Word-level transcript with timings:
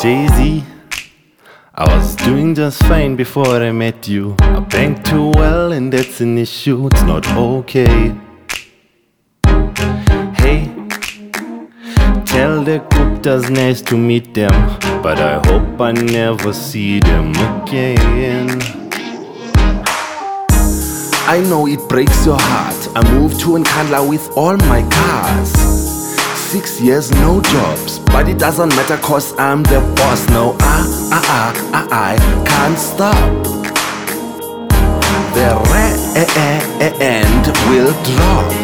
Jay 0.00 0.26
Z. 0.28 0.64
I 1.74 1.94
was 1.94 2.16
doing 2.16 2.54
just 2.54 2.82
fine 2.84 3.16
before 3.16 3.62
I 3.62 3.70
met 3.70 4.08
you. 4.08 4.34
I 4.40 4.60
banked 4.60 5.04
too 5.04 5.28
well, 5.34 5.72
and 5.72 5.92
that's 5.92 6.22
an 6.22 6.38
issue. 6.38 6.86
It's 6.86 7.02
not 7.02 7.28
okay. 7.36 8.16
Hey, 10.40 10.72
tell 12.24 12.64
the 12.64 12.82
Guptas 12.88 13.50
nice 13.50 13.82
to 13.82 13.98
meet 13.98 14.32
them, 14.32 14.52
but 15.02 15.18
I 15.18 15.34
hope 15.46 15.78
I 15.78 15.92
never 15.92 16.54
see 16.54 17.00
them 17.00 17.32
again. 17.32 18.58
I 21.28 21.44
know 21.46 21.66
it 21.66 21.86
breaks 21.90 22.24
your 22.24 22.38
heart. 22.40 22.88
I 22.96 23.02
moved 23.12 23.38
to 23.40 23.48
Nkandla 23.48 24.08
with 24.08 24.30
all 24.34 24.56
my 24.56 24.80
cars. 24.88 25.89
Six 26.50 26.80
years, 26.80 27.12
no 27.12 27.40
jobs, 27.40 28.00
but 28.00 28.28
it 28.28 28.36
doesn't 28.36 28.70
matter 28.70 28.96
cause 28.96 29.38
I'm 29.38 29.62
the 29.62 29.78
boss. 29.94 30.28
No, 30.30 30.56
I, 30.58 30.82
I, 31.12 31.20
I, 31.72 31.86
I, 31.92 32.14
I 32.16 32.44
can't 32.44 32.76
stop. 32.76 33.44
The 35.32 35.54
eh, 36.16 36.26
eh, 36.26 36.80
eh, 36.80 36.94
end 36.98 37.46
will 37.70 37.92
drop. 38.02 38.59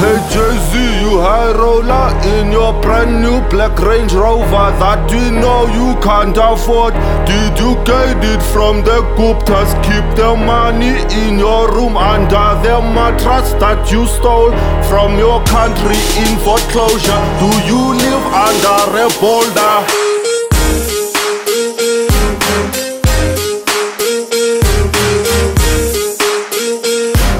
Hey 0.00 0.16
Jay 0.32 0.56
Z, 0.68 0.72
you 1.02 1.20
high 1.20 1.52
roller 1.52 2.08
in 2.32 2.50
your 2.50 2.72
brand 2.80 3.20
new 3.20 3.38
black 3.50 3.78
Range 3.78 4.10
Rover 4.14 4.72
that 4.80 5.04
we 5.12 5.28
know 5.28 5.68
you 5.68 5.92
can't 6.00 6.38
afford. 6.40 6.94
Did 7.28 7.58
you 7.60 7.76
get 7.84 8.16
it 8.24 8.40
from 8.48 8.80
the 8.80 9.04
Guptas? 9.12 9.68
Keep 9.84 10.16
the 10.16 10.32
money 10.40 10.96
in 11.20 11.38
your 11.38 11.68
room 11.76 11.98
under 11.98 12.48
the 12.64 12.80
mattress 12.96 13.52
that 13.60 13.92
you 13.92 14.06
stole 14.06 14.56
from 14.88 15.18
your 15.18 15.44
country 15.44 16.00
in 16.24 16.32
foreclosure. 16.48 17.20
Do 17.36 17.50
you 17.68 17.92
live 17.92 18.24
under 18.32 19.04
a 19.04 19.08
boulder? 19.20 19.84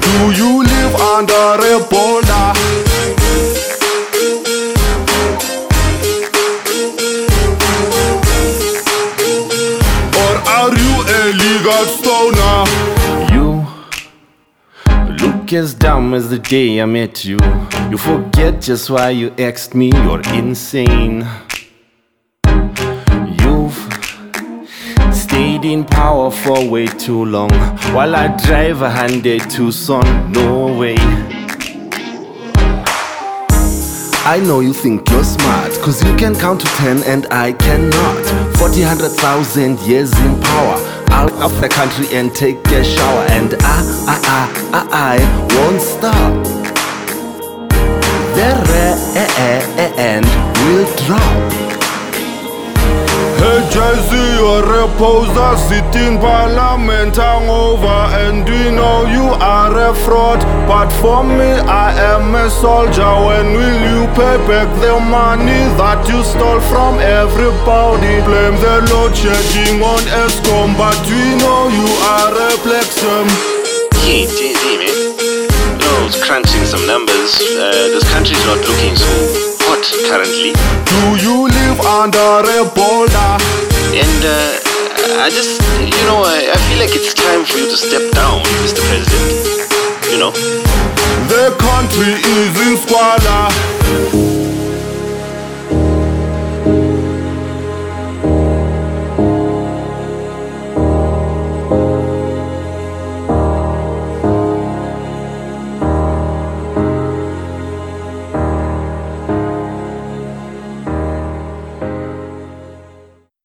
Do 0.00 0.32
you 0.32 0.64
live 0.64 0.94
under 0.96 1.60
a 1.60 1.84
boulder? 1.90 2.25
Stoner? 11.84 12.64
You 13.32 13.66
look 15.20 15.52
as 15.52 15.74
dumb 15.74 16.14
as 16.14 16.30
the 16.30 16.38
day 16.38 16.80
I 16.80 16.86
met 16.86 17.24
you. 17.24 17.38
You 17.90 17.98
forget 17.98 18.60
just 18.60 18.88
why 18.90 19.10
you 19.10 19.34
asked 19.38 19.74
me, 19.74 19.90
you're 19.92 20.22
insane. 20.32 21.26
You've 23.40 23.76
stayed 25.12 25.64
in 25.64 25.84
power 25.84 26.30
for 26.30 26.68
way 26.68 26.86
too 26.86 27.24
long 27.24 27.50
while 27.92 28.14
I 28.16 28.28
drive 28.44 28.82
a 28.82 28.88
Hyundai 28.88 29.38
Tucson. 29.50 30.32
No 30.32 30.76
way. 30.78 30.96
I 34.28 34.40
know 34.40 34.58
you 34.58 34.72
think 34.72 35.08
you're 35.08 35.22
smart, 35.22 35.70
cause 35.82 36.02
you 36.02 36.16
can 36.16 36.34
count 36.34 36.60
to 36.62 36.66
10 36.66 37.04
and 37.04 37.26
I 37.30 37.52
cannot. 37.52 38.56
40, 38.56 38.80
100,000 38.80 39.78
years 39.80 40.12
in 40.18 40.40
power. 40.40 40.85
I'll 41.16 41.32
off 41.42 41.58
the 41.62 41.68
country 41.68 42.06
and 42.12 42.34
take 42.34 42.58
a 42.66 42.84
shower, 42.84 43.24
and 43.30 43.54
I, 43.60 43.76
I, 44.06 44.16
I, 44.36 44.80
I, 44.80 44.86
I 44.92 45.54
won't 45.54 45.80
stop. 45.80 46.44
The 48.36 48.44
end 48.44 48.68
eh, 49.16 49.28
eh, 49.78 49.92
eh, 49.96 50.20
will 50.66 51.06
drop. 51.06 51.55
Z, 53.76 54.08
you're 54.40 54.64
a 54.64 54.88
poser, 54.96 55.52
sit 55.68 55.84
in 56.00 56.16
parliament 56.16 57.12
hungover 57.12 58.08
And 58.24 58.48
we 58.48 58.70
know 58.72 59.04
you 59.04 59.36
are 59.36 59.90
a 59.90 59.94
fraud 59.94 60.40
But 60.66 60.88
for 60.96 61.22
me, 61.22 61.60
I 61.68 61.92
am 62.16 62.34
a 62.34 62.48
soldier 62.48 63.04
When 63.04 63.52
will 63.52 63.80
you 63.92 64.06
pay 64.16 64.40
back 64.48 64.72
the 64.80 64.96
money 64.96 65.60
that 65.76 66.08
you 66.08 66.24
stole 66.24 66.60
from 66.72 67.00
everybody? 67.04 68.24
Blame 68.24 68.56
the 68.64 68.80
load 68.88 69.12
shedding 69.12 69.82
on 69.84 70.00
Eskom 70.24 70.72
But 70.80 70.96
we 71.04 71.36
know 71.36 71.68
you 71.68 71.88
are 72.16 72.32
a 72.32 72.52
plexum 72.64 73.28
Yeah, 74.08 74.24
Jay 74.24 74.56
Z, 74.56 74.64
man. 74.80 74.88
You 74.88 75.84
know, 75.84 76.00
I 76.00 76.04
was 76.08 76.16
crunching 76.24 76.64
some 76.64 76.86
numbers. 76.86 77.36
Uh, 77.36 77.92
this 77.92 78.08
country's 78.08 78.40
not 78.48 78.56
looking 78.64 78.96
so 78.96 79.12
hot 79.68 79.84
currently. 80.08 80.56
Do 80.88 81.00
you 81.20 81.44
live 81.44 81.80
under 81.84 82.40
a 82.56 82.64
boulder? 82.72 83.55
I 85.26 85.28
just, 85.28 85.58
you 85.82 86.06
know, 86.06 86.22
I, 86.22 86.54
I 86.54 86.58
feel 86.70 86.78
like 86.78 86.94
it's 86.94 87.10
time 87.10 87.42
for 87.42 87.58
you 87.58 87.66
to 87.66 87.74
step 87.74 88.14
down, 88.14 88.46
Mr. 88.62 88.78
President. 88.86 89.58
You 90.06 90.22
know? 90.22 90.30
The 91.26 91.50
country 91.58 92.14
is 92.14 92.54
in 92.62 92.78